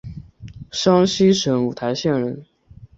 [0.71, 2.43] 山西省五台县人。